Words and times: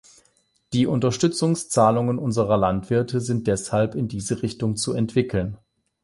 Die 0.73 0.87
Unterstützungszahlungen 0.87 2.17
unserer 2.17 2.57
Landwirte 2.57 3.21
sind 3.21 3.45
deshalb 3.45 3.93
in 3.93 4.07
diese 4.07 4.41
Richtung 4.41 4.75
zu 4.75 4.93
entwickeln. 4.93 5.59